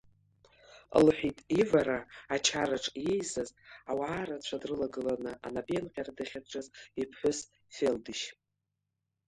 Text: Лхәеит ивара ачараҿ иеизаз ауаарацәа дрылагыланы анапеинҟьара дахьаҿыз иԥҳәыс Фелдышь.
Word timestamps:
Лхәеит 1.05 1.37
ивара 1.61 1.99
ачараҿ 2.35 2.85
иеизаз 3.03 3.49
ауаарацәа 3.91 4.61
дрылагыланы 4.61 5.31
анапеинҟьара 5.47 6.17
дахьаҿыз 6.17 6.67
иԥҳәыс 7.01 7.39
Фелдышь. 7.73 8.25